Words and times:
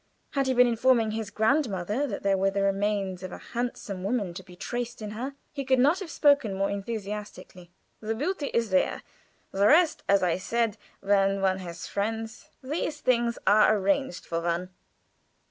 Had 0.31 0.47
he 0.47 0.55
been 0.55 0.65
informing 0.65 1.11
his 1.11 1.29
grandmother 1.29 2.07
that 2.07 2.23
there 2.23 2.35
were 2.35 2.49
the 2.49 2.63
remains 2.63 3.21
of 3.21 3.31
a 3.31 3.37
handsome 3.53 4.03
woman 4.03 4.33
to 4.33 4.41
be 4.41 4.55
traced 4.55 4.99
in 4.99 5.11
her, 5.11 5.35
he 5.53 5.63
could 5.63 5.77
not 5.77 5.99
have 5.99 6.09
spoken 6.09 6.55
more 6.55 6.69
unenthusiastically. 6.69 7.69
"The 7.99 8.15
beauty 8.15 8.47
is 8.47 8.71
there. 8.71 9.03
The 9.51 9.67
rest, 9.67 10.01
as 10.09 10.23
I 10.23 10.39
said, 10.39 10.77
when 11.01 11.39
one 11.39 11.59
has 11.59 11.85
friends, 11.85 12.49
these 12.63 12.99
things 12.99 13.37
are 13.45 13.77
arranged 13.77 14.25
for 14.25 14.41
one." 14.41 14.71